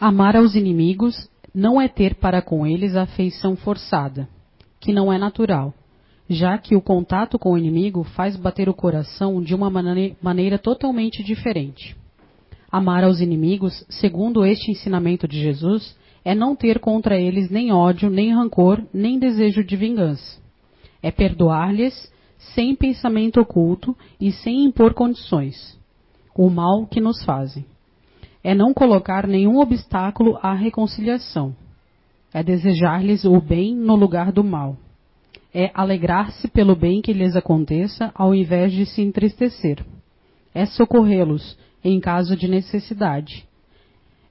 [0.00, 4.26] Amar aos inimigos não é ter para com eles afeição forçada,
[4.80, 5.74] que não é natural,
[6.26, 9.70] já que o contato com o inimigo faz bater o coração de uma
[10.22, 11.94] maneira totalmente diferente.
[12.72, 18.08] Amar aos inimigos, segundo este ensinamento de Jesus, é não ter contra eles nem ódio,
[18.08, 20.40] nem rancor, nem desejo de vingança.
[21.02, 22.10] É perdoar-lhes
[22.54, 25.78] sem pensamento oculto e sem impor condições
[26.34, 27.66] o mal que nos fazem.
[28.42, 31.54] É não colocar nenhum obstáculo à reconciliação.
[32.32, 34.76] É desejar-lhes o bem no lugar do mal.
[35.52, 39.84] É alegrar-se pelo bem que lhes aconteça ao invés de se entristecer.
[40.54, 43.46] É socorrê-los em caso de necessidade.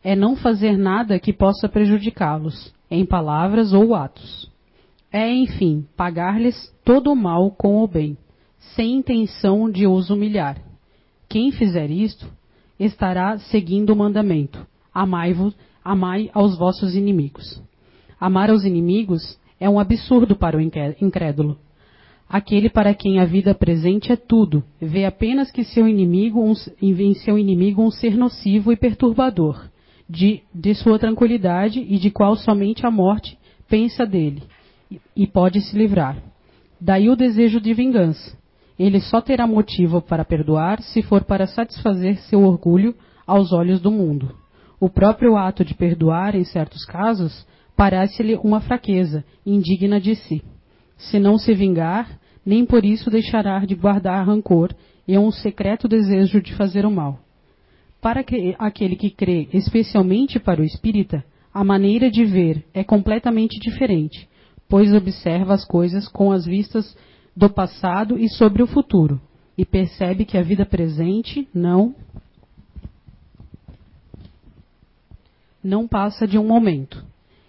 [0.03, 4.49] É não fazer nada que possa prejudicá-los, em palavras ou atos.
[5.11, 8.17] É, enfim, pagar-lhes todo o mal com o bem,
[8.75, 10.57] sem intenção de os humilhar.
[11.27, 12.31] Quem fizer isto,
[12.79, 17.61] estará seguindo o mandamento: amai-vos, amai aos vossos inimigos.
[18.19, 21.57] Amar aos inimigos é um absurdo para o incrédulo.
[22.29, 27.13] Aquele para quem a vida presente é tudo, vê apenas que seu inimigo, um, em
[27.15, 29.67] seu inimigo um ser nocivo e perturbador,
[30.07, 33.37] de, de sua tranquilidade e de qual somente a morte
[33.67, 34.43] pensa dele
[35.15, 36.17] e, pode se livrar.
[36.79, 38.37] Daí o desejo de vingança.
[38.79, 42.95] Ele só terá motivo para perdoar se for para satisfazer seu orgulho
[43.27, 44.33] aos olhos do mundo.
[44.79, 50.41] O próprio ato de perdoar, em certos casos, parece-lhe uma fraqueza, indigna de si.
[50.95, 54.73] Se não se vingar, nem por isso deixará de guardar rancor
[55.05, 57.19] e um secreto desejo de fazer o mal.
[58.01, 63.59] Para que, aquele que crê, especialmente para o espírita, a maneira de ver é completamente
[63.59, 64.29] diferente,
[64.69, 66.95] pois observa as coisas com as vistas
[67.39, 69.17] do passado e sobre o futuro,
[69.57, 71.95] e percebe que a vida presente não
[75.63, 77.01] não passa de um momento.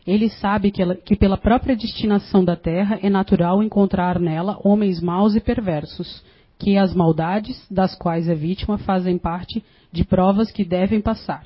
[0.07, 5.01] Ele sabe que, ela, que, pela própria destinação da terra é natural encontrar nela homens
[5.01, 6.23] maus e perversos,
[6.57, 11.45] que as maldades das quais é vítima fazem parte de provas que devem passar.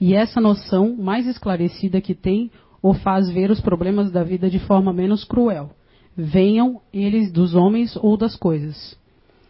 [0.00, 2.50] E essa noção mais esclarecida que tem
[2.82, 5.70] o faz ver os problemas da vida de forma menos cruel,
[6.16, 8.98] venham eles dos homens ou das coisas.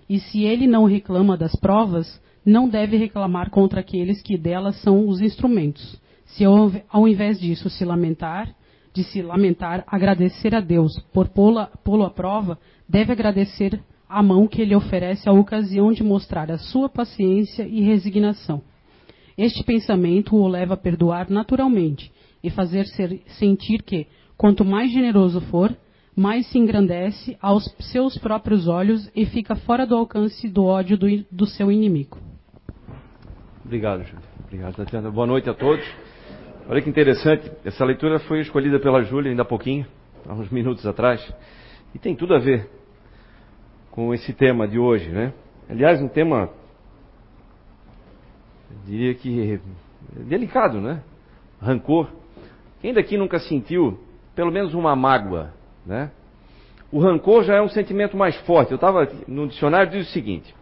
[0.09, 5.09] E se ele não reclama das provas, não deve reclamar contra aqueles que delas são
[5.09, 8.53] os instrumentos se ao invés disso se lamentar,
[8.93, 14.63] de se lamentar, agradecer a Deus por pô-lo à prova, deve agradecer a mão que
[14.63, 18.63] ele oferece a ocasião de mostrar a sua paciência e resignação.
[19.37, 22.11] Este pensamento o leva a perdoar naturalmente
[22.43, 24.07] e fazer ser, sentir que,
[24.37, 25.77] quanto mais generoso for,
[26.17, 31.07] mais se engrandece aos seus próprios olhos e fica fora do alcance do ódio do,
[31.31, 32.19] do seu inimigo.
[33.63, 34.25] Obrigado, Júlio.
[34.45, 35.11] Obrigado, Tatiana.
[35.11, 35.85] Boa noite a todos.
[36.69, 39.87] Olha que interessante, essa leitura foi escolhida pela Júlia ainda há pouquinho,
[40.27, 41.21] há uns minutos atrás,
[41.95, 42.69] e tem tudo a ver
[43.91, 45.33] com esse tema de hoje, né?
[45.69, 46.51] Aliás, um tema,
[48.85, 49.61] diria que
[50.29, 51.03] delicado, né?
[51.61, 52.09] Rancor.
[52.81, 53.99] Quem daqui nunca sentiu
[54.35, 55.53] pelo menos uma mágoa,
[55.87, 56.11] né?
[56.91, 58.73] O rancor já é um sentimento mais forte.
[58.73, 60.55] Eu estava no dicionário diz o seguinte: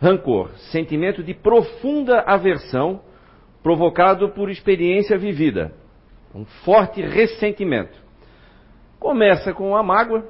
[0.00, 3.00] rancor, sentimento de profunda aversão
[3.62, 5.72] provocado por experiência vivida,
[6.34, 7.98] um forte ressentimento.
[8.98, 10.26] Começa com a mágoa,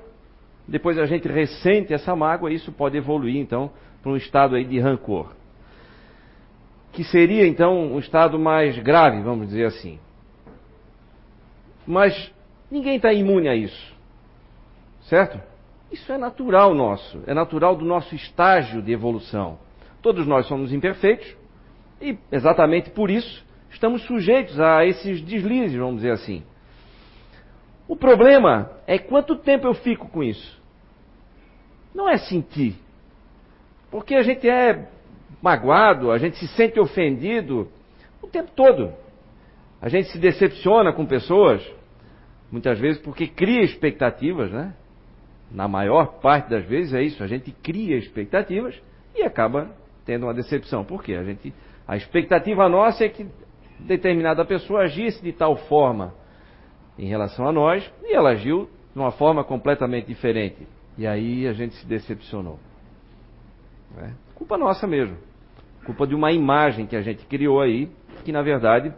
[0.66, 3.70] depois a gente ressente essa mágoa, isso pode evoluir então
[4.02, 5.32] para um estado aí de rancor.
[6.92, 9.98] Que seria então um estado mais grave, vamos dizer assim.
[11.86, 12.32] Mas
[12.70, 13.96] ninguém está imune a isso,
[15.02, 15.40] certo?
[15.90, 19.58] Isso é natural nosso, é natural do nosso estágio de evolução.
[20.00, 21.36] Todos nós somos imperfeitos,
[22.00, 26.42] e exatamente por isso estamos sujeitos a esses deslizes, vamos dizer assim.
[27.88, 30.60] O problema é quanto tempo eu fico com isso.
[31.94, 32.76] Não é sentir.
[33.90, 34.88] Porque a gente é
[35.42, 37.68] magoado, a gente se sente ofendido
[38.22, 38.92] o tempo todo.
[39.82, 41.66] A gente se decepciona com pessoas,
[42.50, 44.74] muitas vezes porque cria expectativas, né?
[45.50, 48.80] Na maior parte das vezes é isso, a gente cria expectativas
[49.14, 49.70] e acaba
[50.04, 50.84] tendo uma decepção.
[50.84, 51.14] Por quê?
[51.14, 51.52] A gente
[51.90, 53.26] a expectativa nossa é que
[53.80, 56.14] determinada pessoa agisse de tal forma
[56.96, 60.68] em relação a nós e ela agiu de uma forma completamente diferente.
[60.96, 62.60] E aí a gente se decepcionou.
[63.98, 65.16] É culpa nossa mesmo.
[65.84, 67.90] Culpa de uma imagem que a gente criou aí,
[68.24, 68.94] que na verdade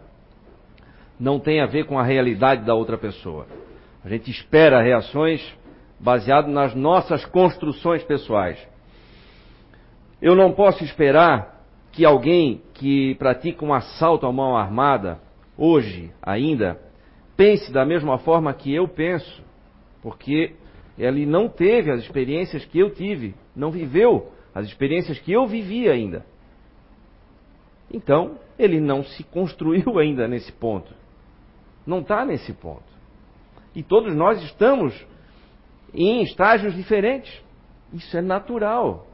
[1.19, 3.47] não tem a ver com a realidade da outra pessoa.
[4.05, 5.41] A gente espera reações
[6.03, 8.59] baseado nas nossas construções pessoais.
[10.21, 11.63] Eu não posso esperar
[11.93, 15.21] que alguém que pratica um assalto à mão armada
[15.57, 16.81] hoje ainda,
[17.37, 19.43] pense da mesma forma que eu penso,
[20.03, 20.55] porque
[20.99, 25.89] ele não teve as experiências que eu tive, não viveu as experiências que eu vivi
[25.89, 26.27] ainda.
[27.91, 30.93] Então, ele não se construiu ainda nesse ponto.
[31.87, 32.91] Não está nesse ponto.
[33.75, 34.95] E todos nós estamos
[35.95, 37.43] em estágios diferentes.
[37.93, 39.07] Isso é natural.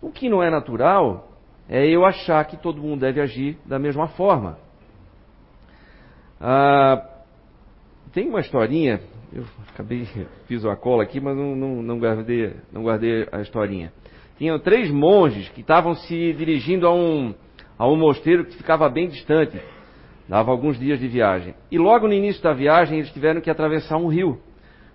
[0.00, 1.28] O que não é natural
[1.68, 4.58] é eu achar que todo mundo deve agir da mesma forma.
[6.40, 7.02] Ah,
[8.12, 9.00] tem uma historinha,
[9.32, 10.06] eu acabei,
[10.46, 13.92] fiz uma cola aqui, mas não, não, não, guardei, não guardei a historinha.
[14.36, 17.34] Tinham três monges que estavam se dirigindo a um,
[17.78, 19.60] a um mosteiro que ficava bem distante.
[20.28, 21.54] Dava alguns dias de viagem.
[21.70, 24.40] E logo no início da viagem eles tiveram que atravessar um rio.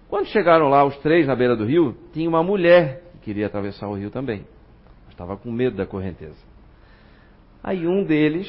[0.10, 3.88] Quando chegaram lá, os três na beira do rio, tinha uma mulher que queria atravessar
[3.88, 4.44] o rio também.
[5.08, 6.44] Estava com medo da correnteza.
[7.64, 8.48] Aí um deles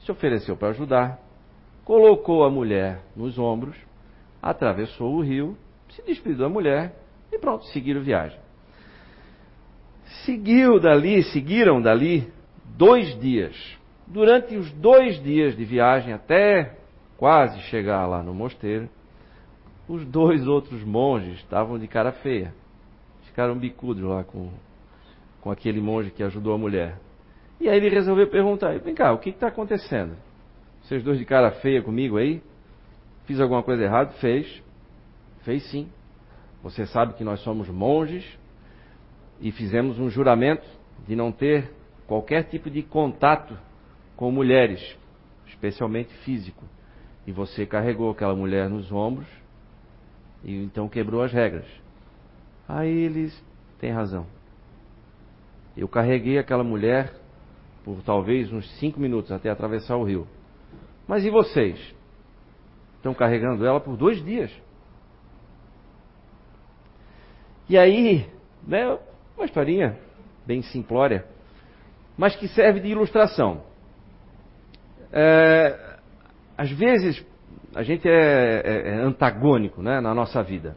[0.00, 1.20] se ofereceu para ajudar,
[1.84, 3.76] colocou a mulher nos ombros,
[4.42, 5.56] atravessou o rio,
[5.90, 6.92] se despediu da mulher
[7.30, 8.38] e pronto, seguiram viagem.
[10.24, 12.32] Seguiu dali, seguiram dali
[12.76, 13.78] dois dias.
[14.06, 16.76] Durante os dois dias de viagem, até
[17.16, 18.88] quase chegar lá no mosteiro,
[19.88, 22.52] os dois outros monges estavam de cara feia.
[23.22, 24.50] Ficaram bicudos lá com,
[25.40, 26.98] com aquele monge que ajudou a mulher.
[27.60, 30.14] E aí ele resolveu perguntar: vem cá, o que está acontecendo?
[30.82, 32.42] Vocês dois de cara feia comigo aí?
[33.24, 34.12] Fiz alguma coisa errada?
[34.14, 34.62] Fez.
[35.42, 35.88] Fez sim.
[36.62, 38.24] Você sabe que nós somos monges
[39.40, 40.66] e fizemos um juramento
[41.06, 41.70] de não ter
[42.06, 43.56] qualquer tipo de contato
[44.16, 44.96] com mulheres,
[45.46, 46.64] especialmente físico.
[47.26, 49.28] E você carregou aquela mulher nos ombros
[50.44, 51.66] e então quebrou as regras.
[52.68, 53.44] Aí eles
[53.78, 54.26] têm razão.
[55.76, 57.14] Eu carreguei aquela mulher
[57.84, 60.26] por talvez uns cinco minutos até atravessar o rio.
[61.06, 61.94] Mas e vocês?
[62.96, 64.52] Estão carregando ela por dois dias.
[67.68, 68.28] E aí,
[68.66, 68.98] né,
[69.36, 69.98] uma historinha
[70.46, 71.26] bem simplória,
[72.16, 73.62] mas que serve de ilustração.
[75.12, 75.98] É,
[76.56, 77.24] às vezes
[77.74, 80.76] a gente é, é, é antagônico né, na nossa vida.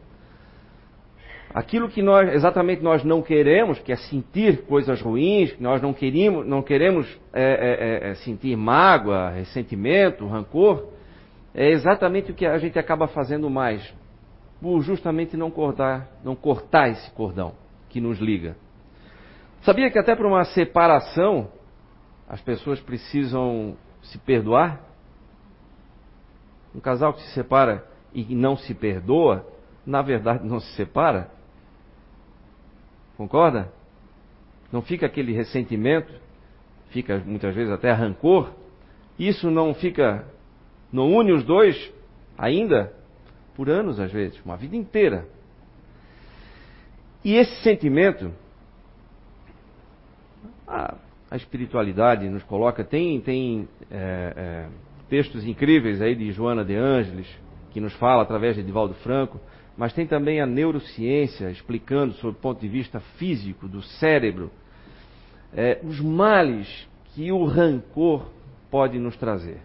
[1.54, 5.94] Aquilo que nós exatamente nós não queremos, que é sentir coisas ruins, que nós não
[5.94, 10.88] queremos, não queremos é, é, é, é sentir mágoa, ressentimento, rancor,
[11.54, 13.94] é exatamente o que a gente acaba fazendo mais,
[14.62, 17.54] por justamente não cortar, não cortar esse cordão
[17.90, 18.56] que nos liga.
[19.64, 21.50] Sabia que até para uma separação
[22.30, 24.91] as pessoas precisam se perdoar?
[26.74, 29.46] Um casal que se separa e não se perdoa,
[29.86, 31.30] na verdade não se separa.
[33.18, 33.72] Concorda?
[34.72, 36.14] Não fica aquele ressentimento,
[36.90, 38.52] fica muitas vezes até rancor.
[39.20, 40.26] Isso não fica,
[40.92, 41.92] não une os dois
[42.38, 42.94] ainda
[43.56, 45.28] por anos às vezes, uma vida inteira.
[47.24, 48.34] E esse sentimento,
[50.68, 50.96] a,
[51.30, 54.70] a espiritualidade nos coloca, tem, tem é, é,
[55.12, 57.28] textos incríveis aí de Joana de Ângeles,
[57.72, 59.42] que nos fala através de Edivaldo Franco,
[59.76, 64.50] mas tem também a neurociência explicando, sob o ponto de vista físico do cérebro,
[65.54, 68.26] é, os males que o rancor
[68.70, 69.60] pode nos trazer.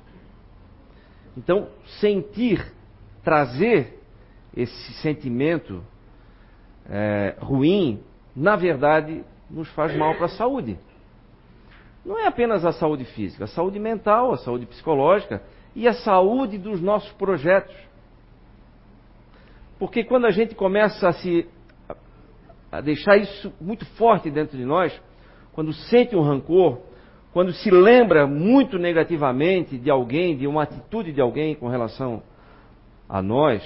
[1.37, 1.69] Então,
[2.01, 2.67] sentir,
[3.23, 4.01] trazer
[4.57, 5.81] esse sentimento
[6.91, 8.01] é, ruim,
[8.35, 10.77] na verdade, nos faz mal para a saúde
[12.07, 15.43] não é apenas a saúde física, a saúde mental, a saúde psicológica
[15.75, 17.75] e a saúde dos nossos projetos.
[19.77, 21.49] Porque quando a gente começa a se
[22.71, 24.99] a deixar isso muito forte dentro de nós,
[25.53, 26.79] quando sente um rancor,
[27.33, 32.23] quando se lembra muito negativamente de alguém, de uma atitude de alguém com relação
[33.09, 33.63] a nós,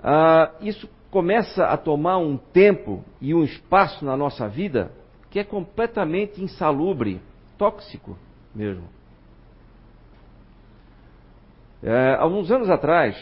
[0.00, 4.90] ah, isso começa a tomar um tempo e um espaço na nossa vida
[5.30, 7.20] que é completamente insalubre,
[7.56, 8.18] tóxico
[8.54, 8.84] mesmo.
[11.82, 13.16] É, alguns anos atrás,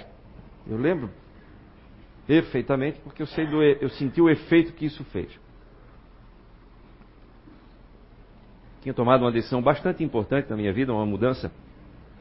[0.66, 1.10] eu lembro
[2.26, 5.38] perfeitamente porque eu sei do, eu senti o efeito que isso fez.
[8.82, 11.52] Tinha tomado uma decisão bastante importante na minha vida, uma mudança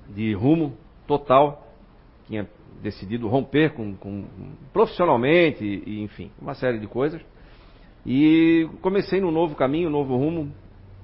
[0.09, 1.65] de rumo total.
[2.25, 2.47] Tinha
[2.81, 4.25] decidido romper com, com
[4.73, 7.21] profissionalmente e, enfim, uma série de coisas.
[8.07, 10.51] E comecei num novo caminho, um novo rumo,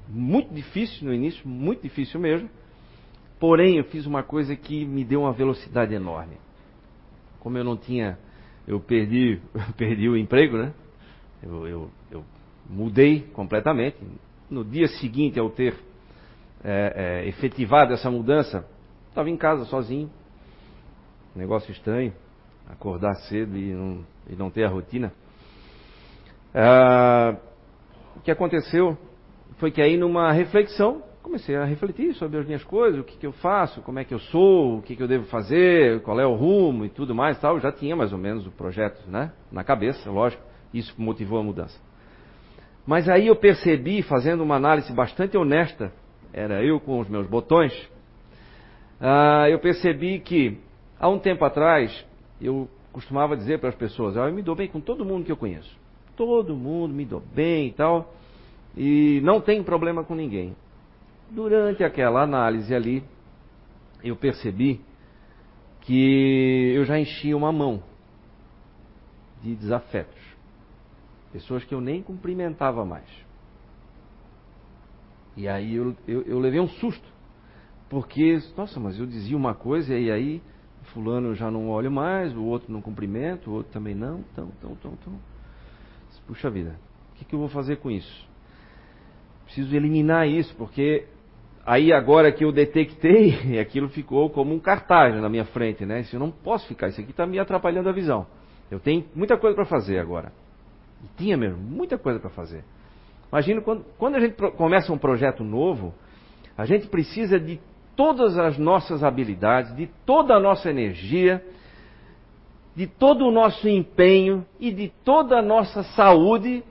[0.08, 2.50] muito difícil no início, muito difícil mesmo.
[3.40, 6.38] Porém, eu fiz uma coisa que me deu uma velocidade enorme.
[7.42, 8.18] Como eu não tinha,
[8.66, 10.74] eu perdi, eu perdi o emprego, né?
[11.42, 12.24] Eu, eu, eu,
[12.70, 13.98] mudei completamente.
[14.50, 15.76] No dia seguinte ao ter
[16.64, 18.66] é, é, efetivado essa mudança,
[19.14, 20.10] Estava em casa sozinho.
[21.36, 22.12] Negócio estranho.
[22.68, 25.14] Acordar cedo e não, e não ter a rotina.
[26.54, 27.36] Ah,
[28.16, 28.98] o que aconteceu
[29.58, 33.26] foi que aí numa reflexão comecei a refletir sobre as minhas coisas, o que, que
[33.26, 36.26] eu faço, como é que eu sou, o que, que eu devo fazer, qual é
[36.26, 37.56] o rumo e tudo mais tal.
[37.56, 40.44] Eu já tinha mais ou menos o projeto né, na cabeça, lógico.
[40.74, 41.80] Isso motivou a mudança.
[42.86, 45.92] Mas aí eu percebi, fazendo uma análise bastante honesta,
[46.34, 47.74] era eu com os meus botões,
[49.00, 50.60] uh, eu percebi que
[51.00, 52.06] há um tempo atrás
[52.42, 55.32] eu costumava dizer para as pessoas, ah, eu me dou bem com todo mundo que
[55.32, 55.83] eu conheço.
[56.16, 58.14] Todo mundo me dou bem e tal,
[58.76, 60.56] e não tenho problema com ninguém.
[61.30, 63.04] Durante aquela análise ali,
[64.04, 64.82] eu percebi
[65.82, 67.84] que eu já enchia uma mão
[69.42, 70.22] de desafetos.
[71.32, 73.10] Pessoas que eu nem cumprimentava mais.
[75.36, 77.08] E aí eu, eu, eu, levei um susto.
[77.90, 80.42] Porque, nossa, mas eu dizia uma coisa e aí
[80.94, 84.20] fulano eu já não olho mais, o outro não cumprimento, o outro também não.
[84.32, 85.33] Então, então, então, então.
[86.28, 86.76] Puxa vida,
[87.12, 88.28] o que, que eu vou fazer com isso?
[89.46, 91.06] Preciso eliminar isso, porque
[91.66, 96.04] aí agora que eu detectei, aquilo ficou como um cartaz na minha frente, né?
[96.12, 98.26] Eu não posso ficar, isso aqui está me atrapalhando a visão.
[98.72, 100.32] Eu tenho muita coisa para fazer agora.
[101.04, 102.64] E tinha mesmo, muita coisa para fazer.
[103.32, 105.94] Imagina quando, quando a gente começa um projeto novo,
[106.58, 107.60] a gente precisa de
[107.96, 111.44] todas as nossas habilidades, de toda a nossa energia,
[112.76, 116.64] de todo o nosso empenho e de toda a nossa saúde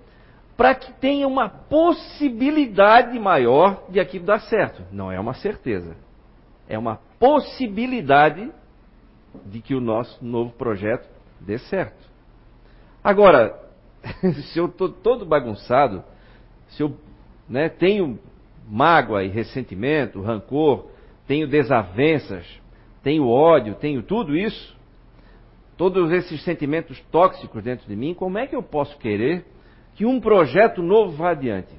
[0.56, 4.82] para que tenha uma possibilidade maior de aquilo dar certo.
[4.92, 5.96] Não é uma certeza.
[6.68, 8.50] É uma possibilidade
[9.46, 11.08] de que o nosso novo projeto
[11.40, 12.10] dê certo.
[13.02, 13.58] Agora,
[14.52, 16.04] se eu estou todo bagunçado,
[16.68, 16.96] se eu
[17.48, 18.18] né, tenho
[18.68, 20.86] mágoa e ressentimento, rancor,
[21.26, 22.46] tenho desavenças,
[23.02, 24.76] tenho ódio, tenho tudo isso,
[25.76, 29.44] todos esses sentimentos tóxicos dentro de mim, como é que eu posso querer
[29.94, 31.72] que um projeto novo vá adiante?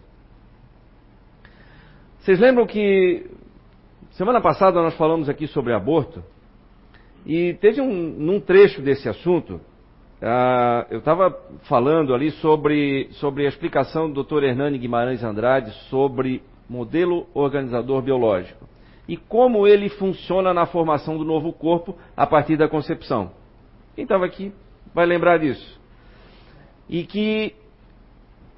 [2.19, 3.29] Vocês lembram que
[4.11, 6.23] semana passada nós falamos aqui sobre aborto
[7.25, 9.59] e teve um num trecho desse assunto
[10.23, 14.43] Uh, eu estava falando ali sobre, sobre a explicação do Dr.
[14.45, 18.65] Hernani Guimarães Andrade sobre modelo organizador biológico
[19.05, 23.31] e como ele funciona na formação do novo corpo a partir da concepção.
[23.95, 24.53] Quem estava aqui
[24.93, 25.79] vai lembrar disso.
[26.89, 27.55] E que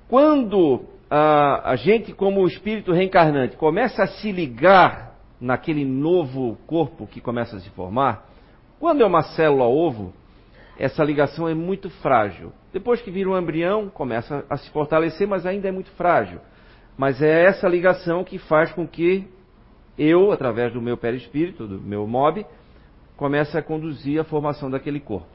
[0.08, 7.22] quando a, a gente, como espírito reencarnante, começa a se ligar naquele novo corpo que
[7.22, 8.26] começa a se formar,
[8.80, 10.14] quando é uma célula ovo,
[10.78, 12.52] essa ligação é muito frágil.
[12.74, 16.40] Depois que vira um embrião, começa a se fortalecer, mas ainda é muito frágil.
[16.98, 19.28] Mas é essa ligação que faz com que
[19.98, 22.46] eu, através do meu perispírito, do meu mob,
[23.16, 25.28] comece a conduzir a formação daquele corpo.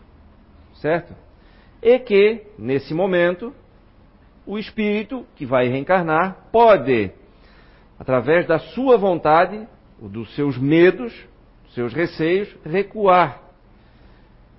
[0.75, 1.15] Certo?
[1.83, 3.55] E que, nesse momento,
[4.47, 7.13] o espírito que vai reencarnar pode,
[7.99, 9.67] através da sua vontade,
[10.01, 11.13] dos seus medos,
[11.65, 13.43] dos seus receios, recuar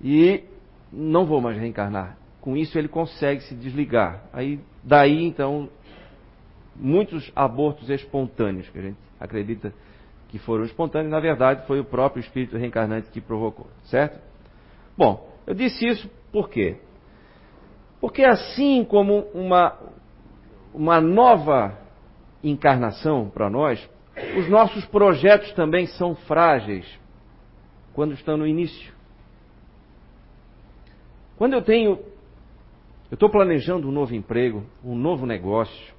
[0.00, 0.44] e
[0.92, 2.16] não vou mais reencarnar.
[2.40, 4.24] Com isso ele consegue se desligar.
[4.32, 5.68] Aí daí então
[6.74, 9.72] muitos abortos espontâneos que a gente acredita
[10.32, 14.18] que foram espontâneos, na verdade foi o próprio espírito reencarnante que provocou, certo?
[14.96, 16.78] Bom, eu disse isso por quê?
[18.00, 19.78] Porque assim como uma
[20.74, 21.78] uma nova
[22.42, 23.86] encarnação para nós,
[24.38, 26.86] os nossos projetos também são frágeis
[27.92, 28.90] quando estão no início.
[31.36, 31.98] Quando eu tenho,
[33.10, 35.94] eu estou planejando um novo emprego, um novo negócio,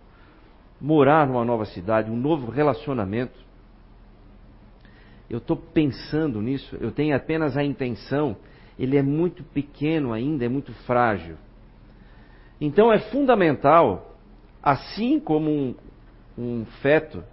[0.81, 3.43] morar numa nova cidade, um novo relacionamento,
[5.33, 8.37] eu estou pensando nisso, eu tenho apenas a intenção,
[8.77, 11.37] ele é muito pequeno ainda, é muito frágil.
[12.61, 14.15] Então é fundamental,
[14.61, 15.75] assim como um,
[16.37, 17.23] um feto,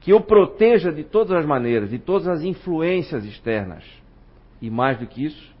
[0.00, 3.84] que eu proteja de todas as maneiras, de todas as influências externas.
[4.62, 5.54] E mais do que isso,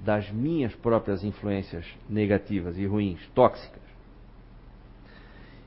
[0.00, 3.82] das minhas próprias influências negativas e ruins, tóxicas.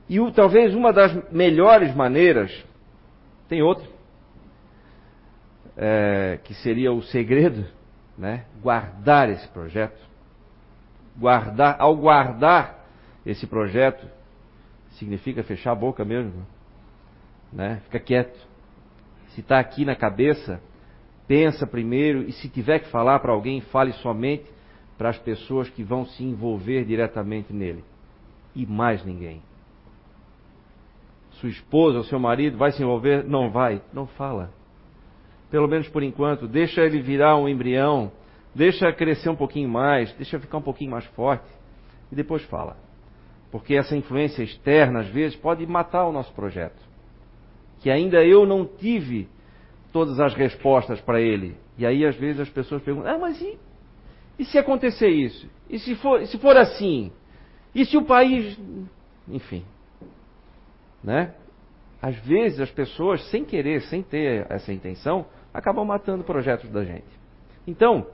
[0.08, 2.52] E o, talvez uma das melhores maneiras,
[3.48, 3.86] tem outra,
[5.82, 7.64] é, que seria o segredo,
[8.18, 8.44] né?
[8.62, 9.98] guardar esse projeto.
[11.16, 12.84] Guardar, ao guardar
[13.24, 14.06] esse projeto,
[14.98, 16.46] significa fechar a boca mesmo,
[17.50, 17.80] né?
[17.84, 18.38] Fica quieto.
[19.28, 20.60] Se está aqui na cabeça,
[21.26, 24.44] pensa primeiro e se tiver que falar para alguém, fale somente
[24.98, 27.82] para as pessoas que vão se envolver diretamente nele.
[28.54, 29.42] E mais ninguém.
[31.32, 33.24] Sua esposa ou seu marido vai se envolver?
[33.24, 33.80] Não vai.
[33.94, 34.59] Não fala.
[35.50, 38.12] Pelo menos por enquanto, deixa ele virar um embrião,
[38.54, 41.48] deixa crescer um pouquinho mais, deixa ficar um pouquinho mais forte
[42.10, 42.76] e depois fala.
[43.50, 46.80] Porque essa influência externa, às vezes, pode matar o nosso projeto.
[47.80, 49.28] Que ainda eu não tive
[49.92, 51.56] todas as respostas para ele.
[51.76, 53.58] E aí, às vezes, as pessoas perguntam: ah, mas e,
[54.38, 55.48] e se acontecer isso?
[55.68, 57.10] E se for, se for assim?
[57.74, 58.56] E se o país.
[59.28, 59.64] Enfim.
[61.02, 61.34] Né?
[62.00, 67.08] Às vezes, as pessoas, sem querer, sem ter essa intenção, acabam matando projetos da gente.
[67.66, 68.06] Então,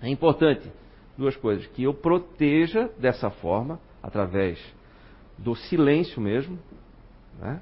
[0.00, 0.70] é importante
[1.16, 4.58] duas coisas: que eu proteja dessa forma, através
[5.38, 6.58] do silêncio mesmo,
[7.38, 7.60] né?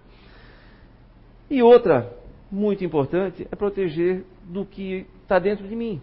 [1.48, 2.12] e outra
[2.50, 6.00] muito importante é proteger do que está dentro de mim.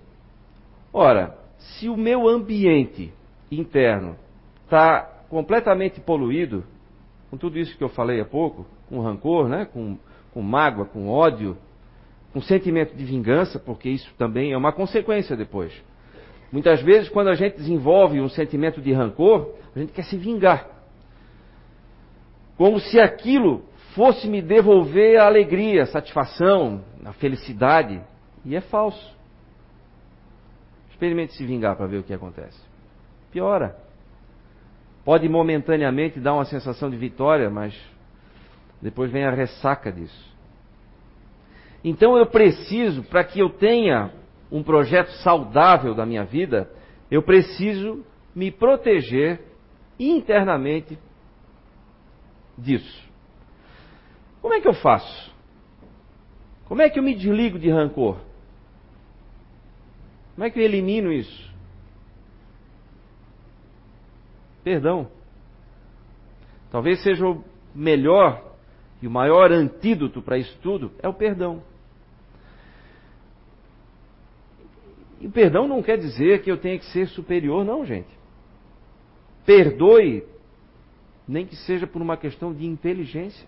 [0.94, 3.14] Ora, se o meu ambiente
[3.52, 4.16] interno
[4.64, 6.64] está completamente poluído,
[7.30, 9.66] com tudo isso que eu falei há pouco, com rancor, né?
[9.66, 9.98] com,
[10.34, 11.58] com mágoa, com ódio,
[12.38, 15.74] com sentimento de vingança, porque isso também é uma consequência depois.
[16.52, 20.68] Muitas vezes, quando a gente desenvolve um sentimento de rancor, a gente quer se vingar.
[22.56, 23.64] Como se aquilo
[23.96, 28.00] fosse me devolver a alegria, a satisfação, a felicidade.
[28.46, 29.18] E é falso.
[30.92, 32.62] Experimente se vingar para ver o que acontece.
[33.32, 33.76] Piora.
[35.04, 37.76] Pode momentaneamente dar uma sensação de vitória, mas
[38.80, 40.37] depois vem a ressaca disso.
[41.90, 44.12] Então eu preciso, para que eu tenha
[44.52, 46.70] um projeto saudável da minha vida,
[47.10, 49.40] eu preciso me proteger
[49.98, 51.00] internamente
[52.58, 53.10] disso.
[54.42, 55.34] Como é que eu faço?
[56.66, 58.18] Como é que eu me desligo de rancor?
[60.36, 61.56] Como é que eu elimino isso?
[64.62, 65.08] Perdão.
[66.70, 68.44] Talvez seja o melhor
[69.02, 71.64] e o maior antídoto para isso tudo é o perdão.
[75.20, 78.10] E perdão não quer dizer que eu tenha que ser superior, não, gente.
[79.46, 80.24] Perdoe,
[81.28, 83.48] nem que seja por uma questão de inteligência.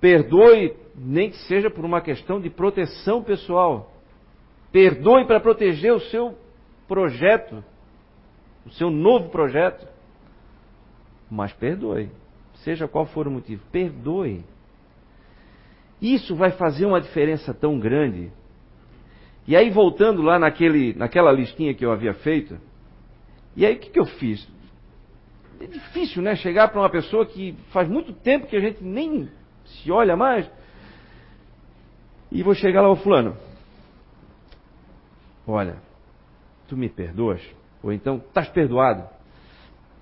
[0.00, 3.92] Perdoe, nem que seja por uma questão de proteção pessoal.
[4.70, 6.36] Perdoe para proteger o seu
[6.86, 7.64] projeto,
[8.64, 9.86] o seu novo projeto.
[11.28, 12.10] Mas perdoe,
[12.56, 14.44] seja qual for o motivo, perdoe.
[16.00, 18.30] Isso vai fazer uma diferença tão grande
[19.46, 22.58] e aí, voltando lá naquele, naquela listinha que eu havia feito,
[23.54, 24.46] e aí o que, que eu fiz?
[25.60, 26.34] É difícil, né?
[26.36, 29.28] Chegar para uma pessoa que faz muito tempo que a gente nem
[29.64, 30.50] se olha mais.
[32.30, 33.36] E vou chegar lá, ao fulano.
[35.46, 35.76] Olha,
[36.68, 37.40] tu me perdoas?
[37.82, 39.08] Ou então, estás perdoado?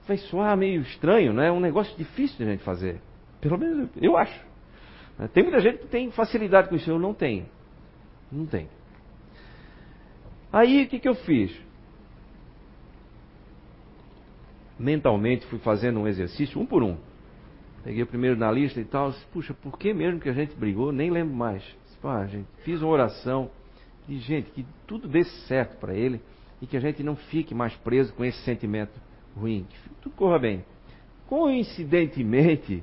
[0.08, 1.48] Vai soar meio estranho, né?
[1.48, 3.00] É um negócio difícil de a gente fazer.
[3.40, 4.40] Pelo menos eu acho.
[5.32, 7.46] Tem muita gente que tem facilidade com isso, eu não tenho.
[8.32, 8.68] Não tenho.
[10.54, 11.52] Aí o que, que eu fiz?
[14.78, 16.96] Mentalmente fui fazendo um exercício, um por um.
[17.82, 19.12] Peguei o primeiro na lista e tal.
[19.32, 20.92] Puxa, por que mesmo que a gente brigou?
[20.92, 21.64] Nem lembro mais.
[22.04, 23.50] Ah, gente, fiz uma oração
[24.06, 26.20] de gente que tudo dê certo para ele
[26.62, 28.92] e que a gente não fique mais preso com esse sentimento
[29.36, 30.64] ruim, que tudo corra bem.
[31.26, 32.80] Coincidentemente,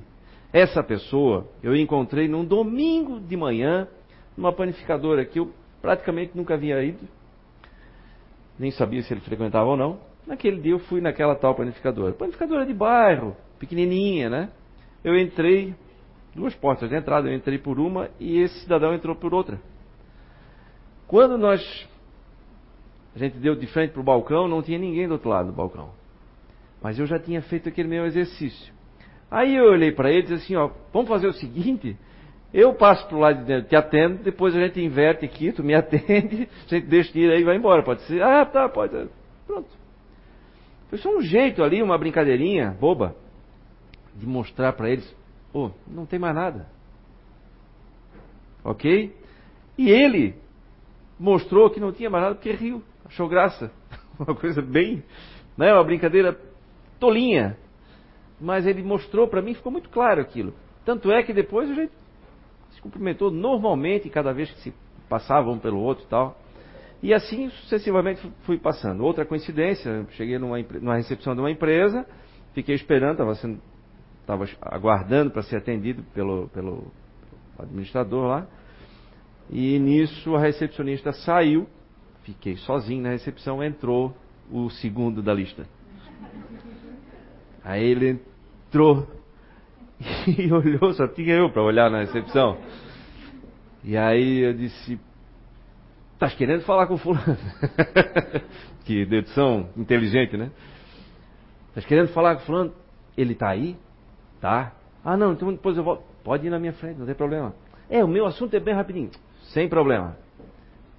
[0.52, 3.88] essa pessoa eu encontrei num domingo de manhã
[4.36, 7.08] numa panificadora que eu praticamente nunca havia ido
[8.58, 9.98] nem sabia se ele frequentava ou não.
[10.26, 12.12] Naquele dia eu fui naquela tal panificadora.
[12.12, 14.50] Panificadora de bairro, pequenininha, né?
[15.02, 15.74] Eu entrei,
[16.34, 19.60] duas portas de entrada, eu entrei por uma e esse cidadão entrou por outra.
[21.06, 21.60] Quando nós,
[23.14, 25.52] a gente deu de frente para o balcão, não tinha ninguém do outro lado do
[25.52, 25.90] balcão.
[26.80, 28.72] Mas eu já tinha feito aquele meu exercício.
[29.30, 31.96] Aí eu olhei para ele e disse assim, ó, vamos fazer o seguinte,
[32.52, 35.64] eu passo para o lado de dentro, te atendo, depois a gente inverte aqui, tu
[35.64, 37.82] me atende, a gente deixa ir aí e vai embora.
[37.82, 39.08] Pode ser, ah, tá, pode.
[39.46, 39.68] Pronto.
[40.90, 43.16] Foi só um jeito ali, uma brincadeirinha boba,
[44.14, 45.16] de mostrar para eles,
[45.54, 46.66] oh, não tem mais nada.
[48.62, 49.16] Ok?
[49.78, 50.34] E ele
[51.18, 53.72] mostrou que não tinha mais nada porque riu, achou graça.
[54.18, 55.02] Uma coisa bem,
[55.56, 56.38] né, uma brincadeira
[57.00, 57.56] tolinha.
[58.38, 60.52] Mas ele mostrou para mim, ficou muito claro aquilo.
[60.84, 61.92] Tanto é que depois a gente
[62.80, 64.74] cumprimentou normalmente cada vez que se
[65.08, 66.38] passavam um pelo outro e tal.
[67.02, 69.04] E assim sucessivamente fui passando.
[69.04, 72.06] Outra coincidência, cheguei numa, numa recepção de uma empresa,
[72.54, 73.60] fiquei esperando, estava sendo,
[74.20, 76.92] estava aguardando para ser atendido pelo, pelo
[77.58, 78.46] administrador lá.
[79.50, 81.68] E nisso a recepcionista saiu,
[82.22, 84.16] fiquei sozinho na recepção, entrou
[84.50, 85.66] o segundo da lista.
[87.64, 88.20] Aí ele
[88.68, 89.06] entrou
[90.38, 92.58] e olhou, só tinha eu para olhar na recepção.
[93.84, 94.98] E aí eu disse,
[96.14, 97.36] estás querendo falar com fulano?
[98.84, 100.50] que dedução inteligente, né?
[101.68, 102.72] Estás querendo falar com fulano?
[103.16, 103.76] Ele está aí?
[104.40, 104.72] Tá.
[105.04, 106.04] Ah, não, então depois eu volto.
[106.22, 107.54] Pode ir na minha frente, não tem problema.
[107.90, 109.10] É, o meu assunto é bem rapidinho.
[109.52, 110.16] Sem problema.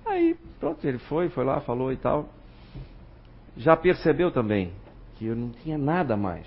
[0.05, 2.27] Aí, pronto, ele foi, foi lá, falou e tal.
[3.55, 4.73] Já percebeu também
[5.15, 6.45] que eu não tinha nada mais.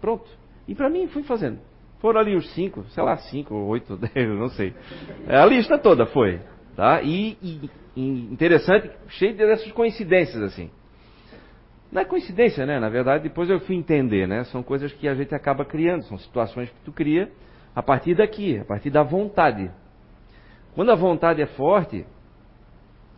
[0.00, 0.26] Pronto.
[0.66, 1.58] E para mim fui fazendo.
[2.04, 4.74] Foram ali os cinco, sei lá, cinco oito, eu não sei.
[5.26, 6.38] É, a lista toda foi.
[6.76, 7.00] Tá?
[7.00, 10.70] E, e, e interessante, cheio dessas coincidências assim.
[11.90, 12.78] Não é coincidência, né?
[12.78, 14.44] Na verdade, depois eu fui entender, né?
[14.44, 17.32] São coisas que a gente acaba criando, são situações que tu cria
[17.74, 19.70] a partir daqui, a partir da vontade.
[20.74, 22.04] Quando a vontade é forte,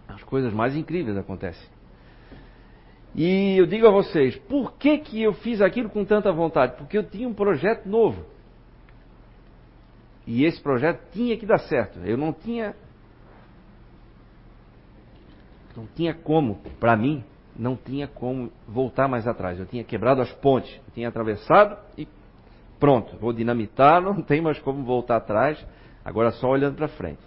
[0.06, 1.68] as coisas mais incríveis acontecem.
[3.16, 6.76] E eu digo a vocês, por que, que eu fiz aquilo com tanta vontade?
[6.76, 8.35] Porque eu tinha um projeto novo.
[10.26, 12.00] E esse projeto tinha que dar certo.
[12.00, 12.74] Eu não tinha.
[15.76, 17.22] Não tinha como, para mim,
[17.54, 19.58] não tinha como voltar mais atrás.
[19.58, 22.08] Eu tinha quebrado as pontes, eu tinha atravessado e
[22.80, 25.64] pronto, vou dinamitar, não tem mais como voltar atrás,
[26.04, 27.20] agora só olhando para frente.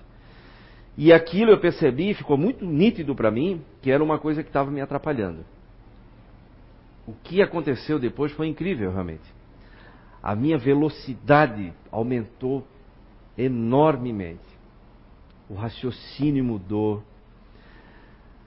[0.98, 4.70] E aquilo eu percebi, ficou muito nítido para mim, que era uma coisa que estava
[4.70, 5.46] me atrapalhando.
[7.08, 9.24] O que aconteceu depois foi incrível, realmente.
[10.22, 12.68] A minha velocidade aumentou
[13.45, 14.47] enormemente.
[15.49, 17.04] O raciocínio mudou,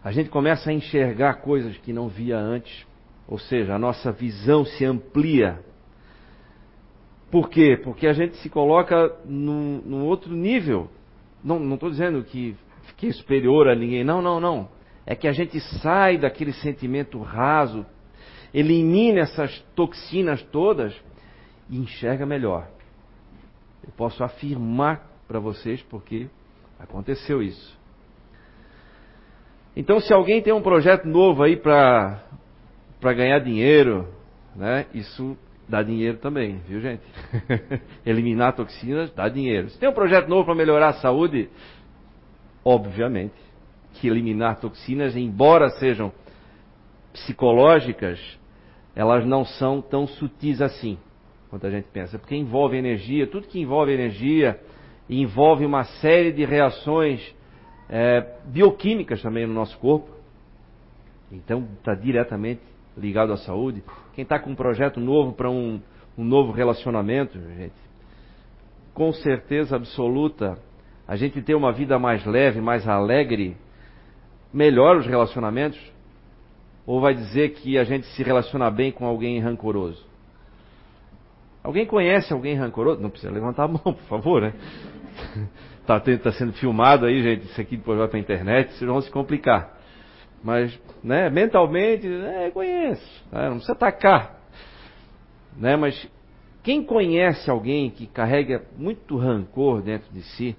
[0.05, 2.87] a gente começa a enxergar coisas que não via antes,
[3.29, 5.61] ou seja, a nossa visão se amplia.
[7.31, 7.81] Por quê?
[7.83, 10.91] Porque a gente se coloca num, num outro nível.
[11.43, 14.69] Não estou dizendo que fiquei superior a ninguém, não, não, não.
[15.07, 17.87] É que a gente sai daquele sentimento raso,
[18.53, 20.95] elimina essas toxinas todas
[21.71, 22.69] e enxerga melhor.
[23.85, 26.29] Eu posso afirmar para vocês porque
[26.79, 27.79] aconteceu isso.
[29.75, 32.23] Então, se alguém tem um projeto novo aí para
[33.01, 34.07] ganhar dinheiro,
[34.55, 35.37] né, isso
[35.69, 37.03] dá dinheiro também, viu gente?
[38.05, 39.71] Eliminar toxinas dá dinheiro.
[39.71, 41.49] Se tem um projeto novo para melhorar a saúde,
[42.65, 43.35] obviamente
[43.95, 46.13] que eliminar toxinas, embora sejam
[47.13, 48.19] psicológicas,
[48.95, 50.99] elas não são tão sutis assim
[51.53, 54.59] quanto a gente pensa, porque envolve energia, tudo que envolve energia
[55.07, 57.21] envolve uma série de reações
[57.91, 60.09] é, bioquímicas também no nosso corpo.
[61.31, 62.63] Então está diretamente
[62.97, 63.85] ligado à saúde.
[64.15, 65.79] Quem está com um projeto novo para um,
[66.17, 67.75] um novo relacionamento, gente,
[68.95, 70.59] com certeza absoluta,
[71.07, 73.59] a gente ter uma vida mais leve, mais alegre,
[74.51, 75.79] melhora os relacionamentos?
[76.87, 80.12] Ou vai dizer que a gente se relaciona bem com alguém rancoroso?
[81.63, 83.01] Alguém conhece alguém rancoroso?
[83.01, 84.53] Não precisa levantar a mão, por favor, né?
[85.81, 87.47] Está tá sendo filmado aí, gente.
[87.47, 89.79] Isso aqui depois vai para a internet, vocês vão se complicar.
[90.43, 93.25] Mas, né, mentalmente, é, conheço.
[93.31, 94.41] Né, não precisa atacar.
[95.57, 96.09] Né, mas
[96.63, 100.57] quem conhece alguém que carrega muito rancor dentro de si,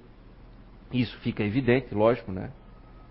[0.91, 2.51] isso fica evidente, lógico, né?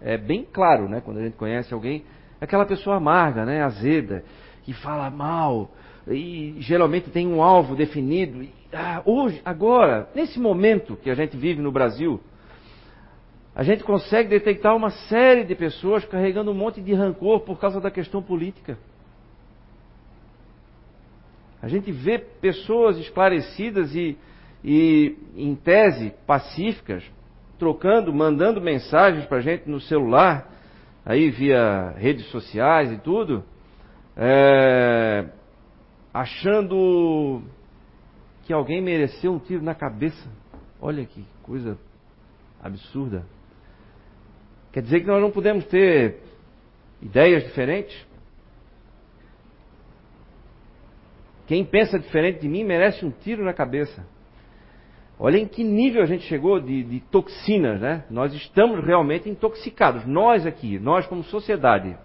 [0.00, 1.00] É bem claro, né?
[1.00, 2.04] Quando a gente conhece alguém,
[2.40, 3.62] aquela pessoa amarga, né?
[3.62, 4.24] Azeda,
[4.62, 5.70] que fala mal,
[6.08, 8.46] e geralmente tem um alvo definido.
[8.72, 12.20] Ah, hoje, agora, nesse momento que a gente vive no Brasil,
[13.54, 17.80] a gente consegue detectar uma série de pessoas carregando um monte de rancor por causa
[17.80, 18.78] da questão política.
[21.60, 24.18] A gente vê pessoas esclarecidas e,
[24.64, 27.04] e em tese, pacíficas,
[27.58, 30.50] trocando, mandando mensagens para a gente no celular,
[31.04, 33.44] aí via redes sociais e tudo,
[34.16, 35.26] é,
[36.12, 37.42] achando
[38.44, 40.30] que alguém mereceu um tiro na cabeça.
[40.80, 41.78] Olha que coisa
[42.62, 43.24] absurda.
[44.72, 46.20] Quer dizer que nós não podemos ter
[47.00, 48.06] ideias diferentes?
[51.46, 54.06] Quem pensa diferente de mim merece um tiro na cabeça.
[55.18, 58.04] Olha em que nível a gente chegou de, de, toxinas, né?
[58.10, 60.06] Nós estamos realmente intoxicados.
[60.06, 61.96] Nós aqui, nós como sociedade,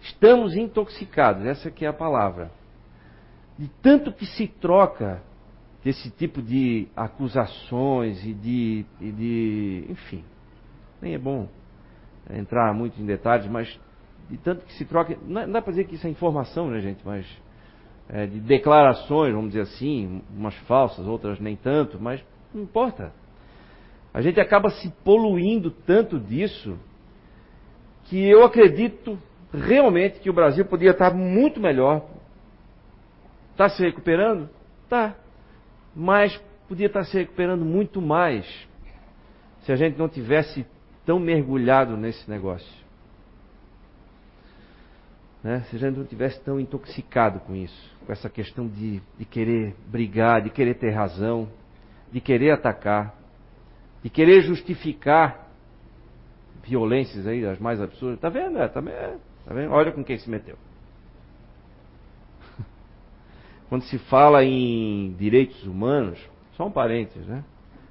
[0.00, 1.46] estamos intoxicados.
[1.46, 2.50] Essa que é a palavra.
[3.58, 5.22] De tanto que se troca
[5.84, 10.24] desse tipo de acusações e de, e de enfim,
[11.00, 11.48] nem é bom
[12.30, 13.80] entrar muito em detalhes, mas
[14.28, 17.00] de tanto que se troca, não dá para dizer que isso é informação, né, gente,
[17.04, 17.26] mas
[18.08, 23.12] é, de declarações, vamos dizer assim, umas falsas, outras nem tanto, mas não importa.
[24.12, 26.78] A gente acaba se poluindo tanto disso
[28.04, 29.18] que eu acredito
[29.52, 32.06] realmente que o Brasil poderia estar muito melhor.
[33.58, 34.48] Está se recuperando?
[34.84, 35.16] Está
[35.92, 38.46] mas podia estar se recuperando muito mais
[39.62, 40.64] se a gente não tivesse
[41.04, 42.72] tão mergulhado nesse negócio.
[45.42, 45.62] Né?
[45.62, 49.74] Se a gente não tivesse tão intoxicado com isso, com essa questão de, de querer
[49.88, 51.48] brigar, de querer ter razão,
[52.12, 53.12] de querer atacar,
[54.04, 55.48] de querer justificar
[56.62, 58.20] violências aí, as mais absurdas.
[58.20, 58.56] Tá vendo?
[58.56, 59.72] É, tá, tá vendo?
[59.72, 60.56] Olha com quem se meteu.
[63.68, 66.18] Quando se fala em direitos humanos,
[66.56, 67.44] só um parênteses, né?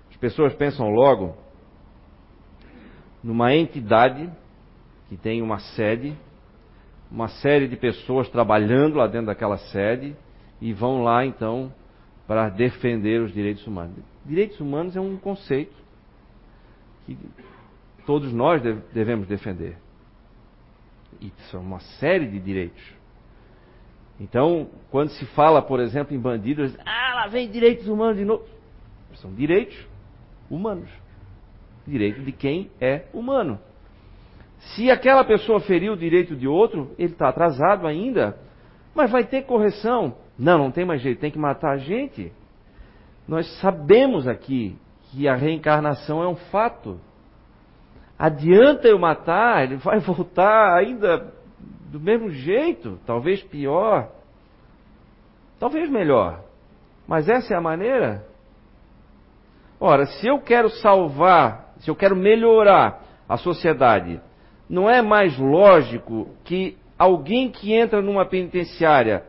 [0.10, 1.36] As pessoas pensam logo
[3.24, 4.30] numa entidade
[5.08, 6.16] que tem uma sede,
[7.12, 10.16] uma série de pessoas trabalhando lá dentro daquela sede
[10.60, 11.72] e vão lá então
[12.26, 13.96] para defender os direitos humanos.
[14.26, 15.76] Direitos humanos é um conceito
[17.06, 17.18] que
[18.06, 18.62] todos nós
[18.92, 19.78] devemos defender.
[21.22, 22.97] E são uma série de direitos.
[24.20, 28.44] Então, quando se fala, por exemplo, em bandidos, ah, lá vem direitos humanos de novo.
[29.16, 29.78] São direitos
[30.50, 30.90] humanos.
[31.86, 33.60] Direito de quem é humano.
[34.60, 38.38] Se aquela pessoa feriu o direito de outro, ele está atrasado ainda,
[38.94, 40.16] mas vai ter correção.
[40.38, 42.32] Não, não tem mais jeito, tem que matar a gente.
[43.28, 44.76] Nós sabemos aqui
[45.12, 47.00] que a reencarnação é um fato.
[48.18, 51.34] Adianta eu matar, ele vai voltar ainda
[51.88, 54.10] do mesmo jeito, talvez pior,
[55.60, 56.41] talvez melhor.
[57.08, 58.26] Mas essa é a maneira?
[59.80, 64.19] Ora, se eu quero salvar, se eu quero melhorar a sociedade,
[64.69, 69.23] não é mais lógico que alguém que entra numa penitenciária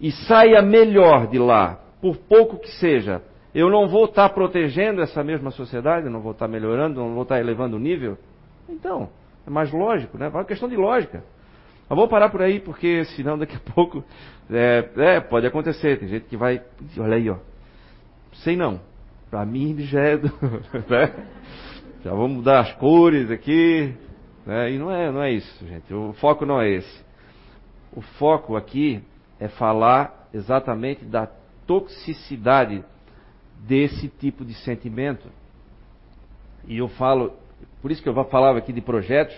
[0.00, 3.22] e saia melhor de lá, por pouco que seja,
[3.54, 7.38] eu não vou estar protegendo essa mesma sociedade, não vou estar melhorando, não vou estar
[7.38, 8.16] elevando o nível?
[8.68, 9.08] Então,
[9.46, 10.26] é mais lógico, né?
[10.26, 11.22] É uma questão de lógica.
[11.88, 14.04] Mas vou parar por aí, porque senão daqui a pouco.
[14.50, 15.98] É, é, pode acontecer.
[15.98, 16.62] Tem gente que vai.
[16.98, 17.36] Olha aí, ó.
[18.32, 18.80] Sei não.
[19.30, 20.16] Para mim já é.
[20.16, 20.28] Do,
[20.88, 21.26] né?
[22.04, 23.94] Já vamos mudar as cores aqui.
[24.46, 24.72] Né?
[24.72, 25.92] E não é, não é isso, gente.
[25.92, 27.04] O foco não é esse.
[27.92, 29.02] O foco aqui
[29.38, 31.28] é falar exatamente da
[31.66, 32.84] toxicidade
[33.66, 35.28] desse tipo de sentimento.
[36.66, 37.32] E eu falo,
[37.80, 39.34] por isso que eu falava aqui de projetos.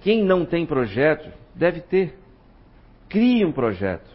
[0.00, 2.14] Quem não tem projeto deve ter.
[3.08, 4.08] Crie um projeto.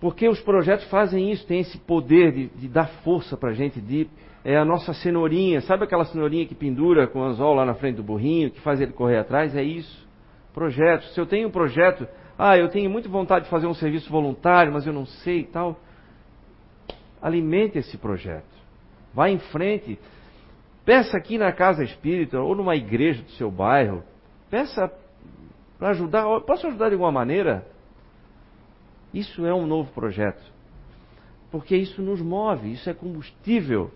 [0.00, 3.80] Porque os projetos fazem isso, tem esse poder de, de dar força para a gente,
[3.80, 4.08] de
[4.44, 7.96] é a nossa cenourinha, sabe aquela cenourinha que pendura com o anzol lá na frente
[7.96, 9.56] do burrinho, que faz ele correr atrás?
[9.56, 10.06] É isso.
[10.52, 11.04] Projeto.
[11.06, 12.06] Se eu tenho um projeto,
[12.38, 15.44] ah, eu tenho muita vontade de fazer um serviço voluntário, mas eu não sei e
[15.44, 15.80] tal
[17.24, 18.54] alimente esse projeto.
[19.14, 19.98] Vá em frente.
[20.84, 24.04] Peça aqui na casa espírita ou numa igreja do seu bairro.
[24.50, 24.92] Peça
[25.78, 26.24] para ajudar.
[26.40, 27.66] Posso ajudar de alguma maneira?
[29.12, 30.42] Isso é um novo projeto.
[31.50, 33.90] Porque isso nos move, isso é combustível,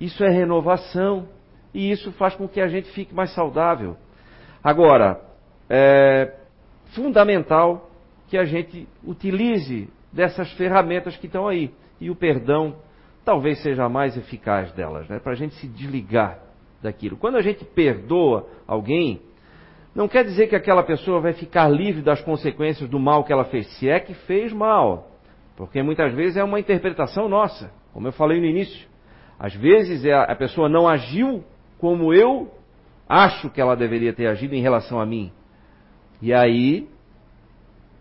[0.00, 1.28] isso é renovação
[1.72, 3.96] e isso faz com que a gente fique mais saudável.
[4.62, 5.20] Agora,
[5.68, 6.34] é
[6.94, 7.90] fundamental
[8.28, 12.76] que a gente utilize dessas ferramentas que estão aí e o perdão
[13.24, 15.18] talvez seja a mais eficaz delas, né?
[15.18, 16.38] para a gente se desligar
[16.82, 17.16] daquilo.
[17.16, 19.20] Quando a gente perdoa alguém,
[19.94, 23.44] não quer dizer que aquela pessoa vai ficar livre das consequências do mal que ela
[23.44, 25.08] fez, se é que fez mal.
[25.56, 28.88] Porque muitas vezes é uma interpretação nossa, como eu falei no início.
[29.38, 31.44] Às vezes é a pessoa não agiu
[31.78, 32.50] como eu
[33.08, 35.30] acho que ela deveria ter agido em relação a mim.
[36.20, 36.88] E aí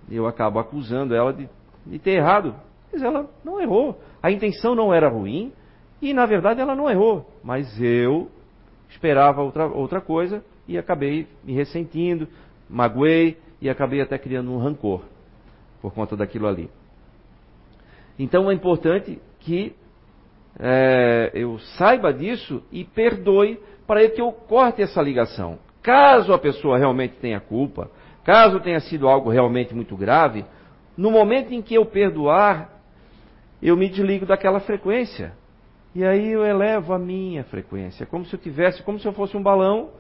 [0.10, 1.48] eu acabo acusando ela de,
[1.86, 2.56] de ter errado.
[2.92, 4.00] Mas ela não errou.
[4.22, 5.54] A intenção não era ruim
[6.02, 7.30] e, na verdade, ela não errou.
[7.44, 8.32] Mas eu
[8.90, 12.28] esperava outra, outra coisa e acabei me ressentindo,
[12.70, 15.02] magoei e acabei até criando um rancor
[15.82, 16.70] por conta daquilo ali.
[18.18, 19.76] Então é importante que
[20.60, 25.60] é, eu saiba disso e perdoe para que eu corte essa ligação.
[25.82, 27.90] Caso a pessoa realmente tenha culpa,
[28.24, 30.46] caso tenha sido algo realmente muito grave,
[30.96, 32.70] no momento em que eu perdoar,
[33.62, 35.34] eu me desligo daquela frequência.
[35.96, 39.36] E aí eu elevo a minha frequência, como se eu tivesse, como se eu fosse
[39.36, 39.92] um balão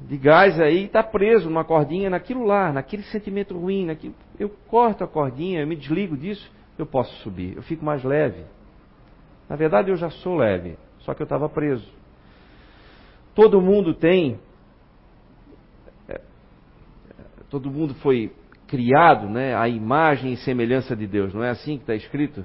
[0.00, 5.04] de gás aí, está preso numa cordinha, naquilo lá, naquele sentimento ruim, naquilo, eu corto
[5.04, 8.44] a cordinha, eu me desligo disso, eu posso subir, eu fico mais leve.
[9.48, 11.86] Na verdade eu já sou leve, só que eu estava preso.
[13.34, 14.38] Todo mundo tem,
[16.08, 16.20] é,
[17.50, 18.32] todo mundo foi
[18.66, 22.44] criado, né, a imagem e semelhança de Deus, não é assim que está escrito?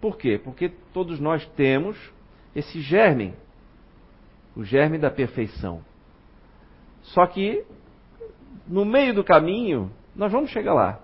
[0.00, 0.40] Por quê?
[0.42, 1.98] Porque todos nós temos
[2.54, 3.34] esse germe,
[4.54, 5.82] o germe da perfeição.
[7.14, 7.64] Só que
[8.66, 11.00] no meio do caminho, nós vamos chegar lá.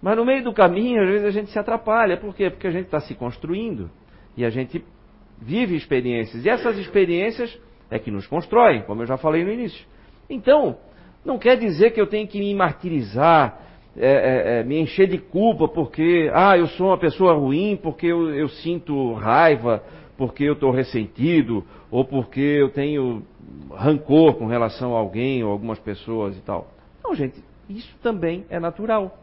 [0.00, 2.16] Mas no meio do caminho, às vezes a gente se atrapalha.
[2.16, 2.50] Por quê?
[2.50, 3.90] Porque a gente está se construindo
[4.36, 4.84] e a gente
[5.40, 6.44] vive experiências.
[6.44, 7.56] E essas experiências
[7.90, 9.86] é que nos constroem, como eu já falei no início.
[10.28, 10.76] Então,
[11.24, 13.60] não quer dizer que eu tenho que me martirizar,
[13.96, 18.06] é, é, é, me encher de culpa porque, ah, eu sou uma pessoa ruim, porque
[18.06, 19.82] eu, eu sinto raiva,
[20.16, 23.22] porque eu estou ressentido, ou porque eu tenho
[23.70, 26.68] rancor com relação a alguém ou algumas pessoas e tal.
[27.02, 29.18] Não, gente, isso também é natural.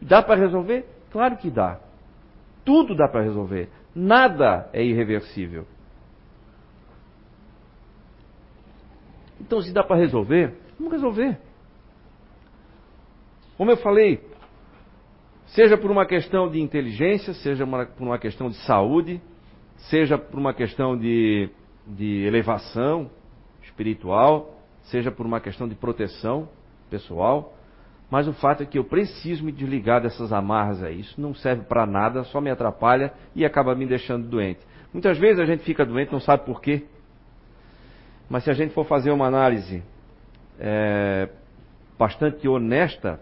[0.00, 0.86] Dá para resolver?
[1.10, 1.80] Claro que dá.
[2.64, 3.68] Tudo dá para resolver.
[3.94, 5.66] Nada é irreversível.
[9.40, 11.38] Então, se dá para resolver, vamos resolver.
[13.56, 14.20] Como eu falei,
[15.46, 19.20] seja por uma questão de inteligência, seja por uma questão de saúde,
[19.88, 21.48] seja por uma questão de,
[21.86, 23.10] de elevação
[23.78, 26.48] espiritual, seja por uma questão de proteção
[26.90, 27.54] pessoal,
[28.10, 31.00] mas o fato é que eu preciso me desligar dessas amarras aí.
[31.00, 34.60] Isso não serve para nada, só me atrapalha e acaba me deixando doente.
[34.92, 36.86] Muitas vezes a gente fica doente, não sabe por quê.
[38.28, 39.82] Mas se a gente for fazer uma análise
[40.58, 41.28] é,
[41.98, 43.20] bastante honesta,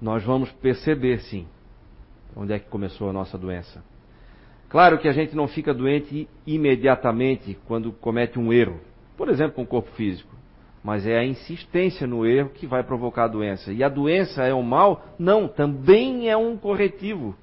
[0.00, 1.46] nós vamos perceber sim
[2.34, 3.84] onde é que começou a nossa doença.
[4.72, 8.80] Claro que a gente não fica doente imediatamente quando comete um erro,
[9.18, 10.34] por exemplo, com o corpo físico.
[10.82, 13.70] Mas é a insistência no erro que vai provocar a doença.
[13.70, 15.04] E a doença é um mal?
[15.18, 17.36] Não, também é um corretivo.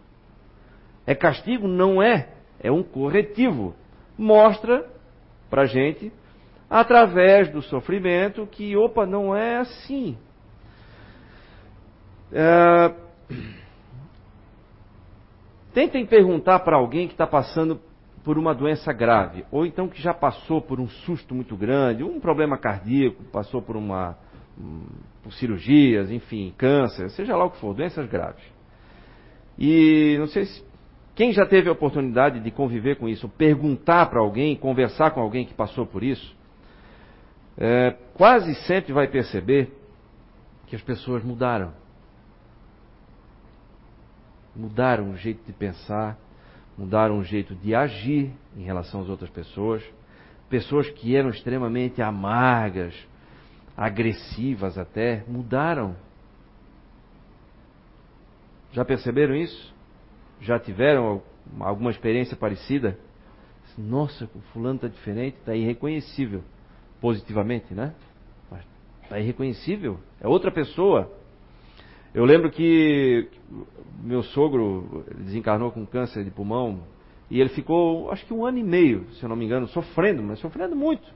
[1.06, 1.68] É castigo?
[1.68, 2.30] Não é.
[2.60, 3.76] É um corretivo.
[4.18, 4.89] Mostra
[5.52, 6.12] pra gente,
[6.68, 10.18] através do sofrimento, que, opa, não é assim.
[12.34, 13.09] É...
[15.73, 17.79] Tentem perguntar para alguém que está passando
[18.23, 22.19] por uma doença grave, ou então que já passou por um susto muito grande, um
[22.19, 24.17] problema cardíaco, passou por uma
[25.23, 28.43] por cirurgias, enfim, câncer, seja lá o que for, doenças graves.
[29.58, 30.63] E não sei se
[31.15, 35.45] quem já teve a oportunidade de conviver com isso, perguntar para alguém, conversar com alguém
[35.45, 36.36] que passou por isso,
[37.58, 39.69] é, quase sempre vai perceber
[40.67, 41.73] que as pessoas mudaram.
[44.56, 46.18] Mudaram o jeito de pensar,
[46.78, 49.84] mudaram o jeito de agir em relação às outras pessoas.
[50.50, 52.96] Pessoas que eram extremamente amargas,
[53.78, 55.96] agressivas até, mudaram.
[58.72, 59.74] Já perceberam isso?
[60.42, 61.22] Já tiveram
[61.60, 62.98] alguma experiência parecida?
[63.78, 66.44] Nossa, o fulano está diferente, está irreconhecível.
[67.00, 67.94] Positivamente, né?
[69.04, 70.00] Está irreconhecível.
[70.22, 71.12] É outra pessoa.
[72.13, 73.30] Eu lembro que
[74.02, 76.82] meu sogro desencarnou com câncer de pulmão
[77.30, 80.24] e ele ficou, acho que um ano e meio, se eu não me engano, sofrendo,
[80.24, 81.08] mas sofrendo muito.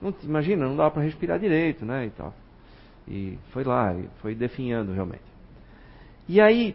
[0.00, 2.34] Não, imagina, não dava para respirar direito, né, e tal.
[3.06, 5.22] E foi lá, foi definhando realmente.
[6.28, 6.74] E aí,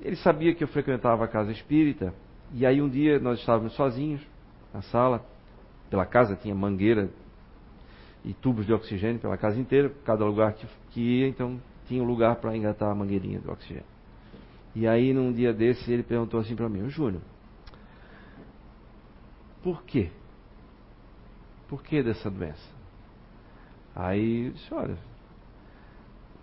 [0.00, 2.12] ele sabia que eu frequentava a casa espírita,
[2.52, 4.20] e aí um dia nós estávamos sozinhos
[4.74, 5.24] na sala,
[5.88, 7.08] pela casa tinha mangueira
[8.24, 12.06] e tubos de oxigênio pela casa inteira, cada lugar que, que ia, então tinha um
[12.06, 13.84] lugar para engatar a mangueirinha de oxigênio.
[14.74, 17.22] E aí, num dia desse, ele perguntou assim para mim: Júnior,
[19.62, 20.10] por quê?
[21.66, 22.68] Por que dessa doença?
[23.96, 24.96] Aí eu disse: Olha,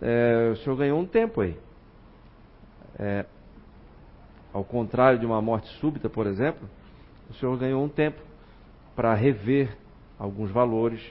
[0.02, 1.58] é, o senhor ganhou um tempo aí.
[2.98, 3.26] É,
[4.54, 6.68] ao contrário de uma morte súbita, por exemplo,
[7.30, 8.22] o senhor ganhou um tempo
[8.96, 9.78] para rever
[10.18, 11.02] alguns valores,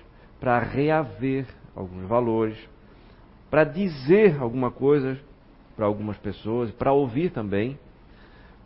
[0.41, 2.57] para reaver alguns valores,
[3.55, 5.17] para dizer alguma coisa
[5.77, 7.79] para algumas pessoas, para ouvir também.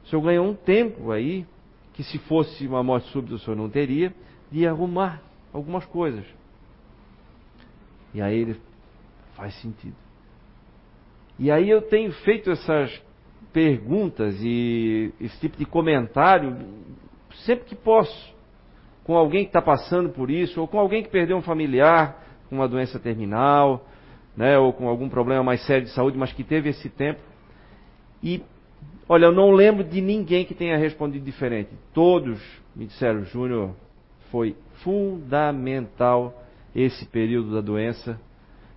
[0.03, 1.45] O senhor ganhou um tempo aí,
[1.93, 4.15] que se fosse uma morte súbita o senhor não teria,
[4.51, 5.21] de arrumar
[5.53, 6.25] algumas coisas.
[8.15, 8.59] E aí ele
[9.37, 9.95] faz sentido.
[11.39, 12.91] E aí eu tenho feito essas
[13.53, 16.67] perguntas e esse tipo de comentário
[17.45, 18.35] sempre que posso,
[19.05, 22.57] com alguém que está passando por isso, ou com alguém que perdeu um familiar com
[22.57, 23.85] uma doença terminal,
[24.39, 27.19] né, ou com algum problema mais sério de saúde, mas que teve esse tempo.
[28.23, 28.41] E,
[29.09, 31.71] olha, eu não lembro de ninguém que tenha respondido diferente.
[31.93, 32.41] Todos
[32.75, 33.75] me disseram, Júnior,
[34.31, 36.41] foi fundamental
[36.73, 38.21] esse período da doença,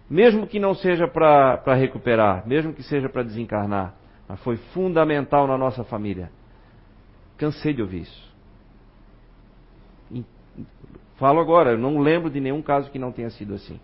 [0.10, 3.94] mesmo que não seja para recuperar, mesmo que seja para desencarnar,
[4.28, 6.32] mas foi fundamental na nossa família.
[7.38, 8.32] Cansei de ouvir isso.
[11.18, 13.80] Falo agora, eu não lembro de nenhum caso que não tenha sido assim.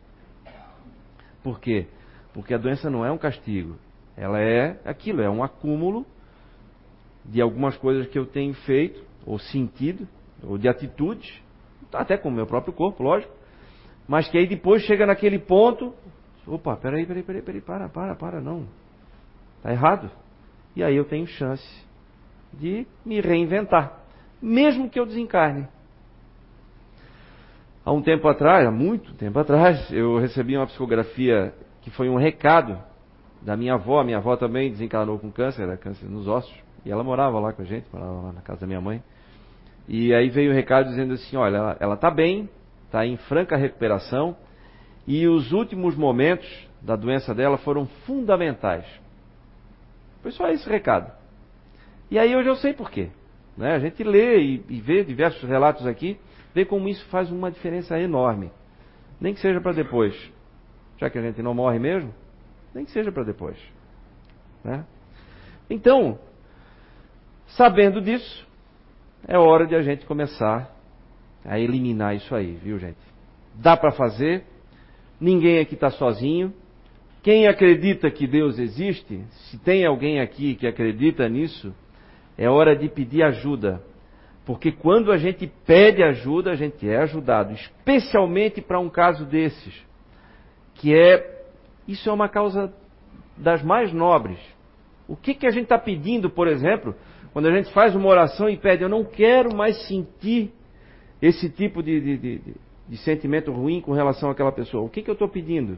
[1.48, 1.88] Por quê?
[2.34, 3.78] Porque a doença não é um castigo.
[4.18, 6.06] Ela é aquilo, é um acúmulo
[7.24, 10.06] de algumas coisas que eu tenho feito, ou sentido,
[10.44, 11.42] ou de atitudes,
[11.94, 13.32] até com o meu próprio corpo, lógico,
[14.06, 15.96] mas que aí depois chega naquele ponto,
[16.46, 18.68] opa, peraí, peraí, peraí, peraí, para, para, para, não.
[19.56, 20.12] Está errado.
[20.76, 21.66] E aí eu tenho chance
[22.52, 24.02] de me reinventar.
[24.42, 25.66] mesmo que eu desencarne.
[27.88, 32.18] Há um tempo atrás, há muito tempo atrás, eu recebi uma psicografia que foi um
[32.18, 32.78] recado
[33.42, 34.04] da minha avó.
[34.04, 37.62] Minha avó também desencarnou com câncer, era câncer nos ossos, e ela morava lá com
[37.62, 39.02] a gente, morava lá na casa da minha mãe.
[39.88, 42.50] E aí veio o um recado dizendo assim: olha, ela está bem,
[42.88, 44.36] está em franca recuperação,
[45.08, 48.86] e os últimos momentos da doença dela foram fundamentais.
[50.22, 51.10] Foi só esse recado.
[52.12, 53.08] E aí hoje eu sei por quê.
[53.56, 53.76] Né?
[53.76, 56.20] A gente lê e, e vê diversos relatos aqui
[56.58, 58.50] Vê como isso faz uma diferença enorme.
[59.22, 60.16] Nem que seja para depois.
[60.98, 62.12] Já que a gente não morre mesmo,
[62.74, 63.56] nem que seja para depois.
[64.64, 64.84] Né?
[65.70, 66.18] Então,
[67.50, 68.48] sabendo disso,
[69.28, 70.76] é hora de a gente começar
[71.46, 72.98] a eliminar isso aí, viu, gente?
[73.54, 74.44] Dá para fazer,
[75.22, 76.52] ninguém aqui está sozinho.
[77.22, 81.72] Quem acredita que Deus existe, se tem alguém aqui que acredita nisso,
[82.36, 83.80] é hora de pedir ajuda
[84.48, 89.76] porque quando a gente pede ajuda, a gente é ajudado, especialmente para um caso desses,
[90.76, 91.44] que é
[91.86, 92.74] isso é uma causa
[93.36, 94.40] das mais nobres.
[95.06, 96.96] O que, que a gente está pedindo, por exemplo,
[97.34, 100.54] quando a gente faz uma oração e pede, eu não quero mais sentir
[101.22, 102.42] esse tipo de, de, de,
[102.88, 104.82] de sentimento ruim com relação àquela pessoa.
[104.82, 105.78] O que, que eu estou pedindo?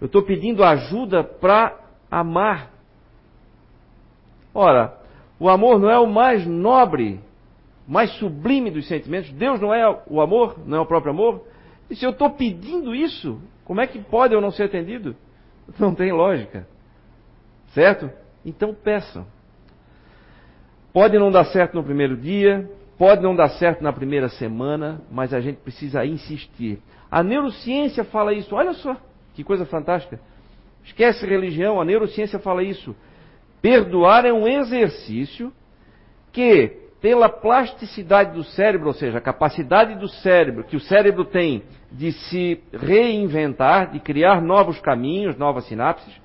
[0.00, 1.78] Eu estou pedindo ajuda para
[2.10, 2.72] amar.
[4.52, 4.98] Ora,
[5.38, 7.20] o amor não é o mais nobre
[7.86, 9.30] mais sublime dos sentimentos.
[9.32, 11.46] Deus não é o amor, não é o próprio amor.
[11.90, 15.16] E se eu estou pedindo isso, como é que pode eu não ser atendido?
[15.78, 16.66] Não tem lógica.
[17.68, 18.10] Certo?
[18.44, 19.26] Então peçam.
[20.92, 25.32] Pode não dar certo no primeiro dia, pode não dar certo na primeira semana, mas
[25.32, 26.80] a gente precisa insistir.
[27.10, 28.54] A neurociência fala isso.
[28.54, 28.96] Olha só,
[29.34, 30.20] que coisa fantástica.
[30.84, 32.94] Esquece religião, a neurociência fala isso.
[33.62, 35.50] Perdoar é um exercício
[36.30, 41.62] que pela plasticidade do cérebro, ou seja, a capacidade do cérebro, que o cérebro tem
[41.92, 46.18] de se reinventar, de criar novos caminhos, novas sinapses,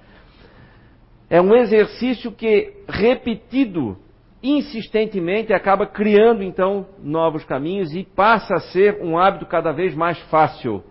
[1.30, 3.98] é um exercício que, repetido
[4.42, 10.18] insistentemente, acaba criando então novos caminhos e passa a ser um hábito cada vez mais
[10.30, 10.82] fácil.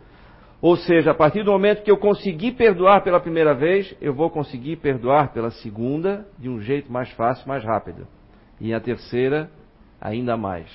[0.60, 4.28] Ou seja, a partir do momento que eu consegui perdoar pela primeira vez, eu vou
[4.28, 8.06] conseguir perdoar pela segunda de um jeito mais fácil, mais rápido.
[8.60, 9.50] E a terceira
[10.00, 10.68] ainda mais.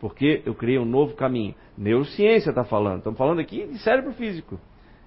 [0.00, 1.54] Porque eu criei um novo caminho.
[1.76, 2.98] Neurociência está falando.
[2.98, 4.58] Estamos falando aqui de cérebro físico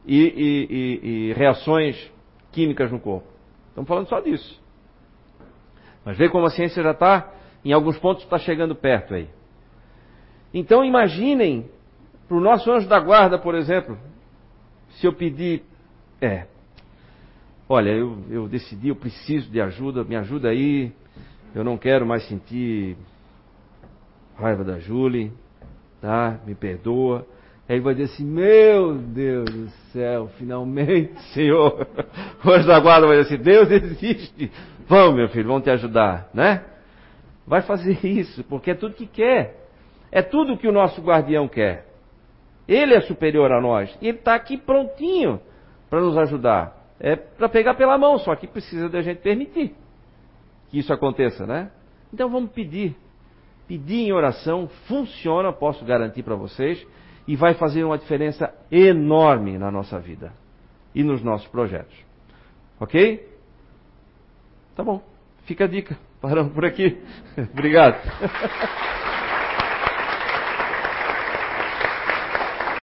[0.05, 2.11] e, e, e, e reações
[2.51, 3.27] químicas no corpo.
[3.69, 4.59] Estamos falando só disso.
[6.03, 7.31] Mas vê como a ciência já está,
[7.63, 9.29] em alguns pontos, está chegando perto aí.
[10.53, 11.69] Então imaginem,
[12.27, 13.97] para o nosso anjo da guarda, por exemplo,
[14.91, 15.63] se eu pedir,
[16.19, 16.47] é,
[17.67, 20.91] olha, eu, eu decidi, eu preciso de ajuda, me ajuda aí,
[21.53, 22.97] eu não quero mais sentir
[24.39, 25.31] raiva da Julie,
[26.01, 26.39] tá?
[26.45, 27.25] Me perdoa.
[27.67, 31.87] Aí vai dizer assim, meu Deus do céu, finalmente, Senhor.
[32.43, 34.51] Hoje da guarda vai dizer assim, Deus existe.
[34.87, 36.63] Vamos, meu filho, vamos te ajudar, né?
[37.45, 39.67] Vai fazer isso, porque é tudo que quer.
[40.11, 41.85] É tudo que o nosso guardião quer.
[42.67, 43.95] Ele é superior a nós.
[44.01, 45.39] E ele está aqui prontinho
[45.89, 46.75] para nos ajudar.
[46.99, 49.75] É para pegar pela mão, só que precisa da gente permitir
[50.69, 51.71] que isso aconteça, né?
[52.13, 52.95] Então vamos pedir
[53.69, 56.83] pedir em oração funciona, posso garantir para vocês,
[57.27, 60.33] e vai fazer uma diferença enorme na nossa vida
[60.95, 61.95] e nos nossos projetos.
[62.79, 63.29] Ok?
[64.75, 65.03] Tá bom.
[65.45, 65.95] Fica a dica.
[66.19, 66.99] Paramos por aqui.
[67.53, 68.01] Obrigado.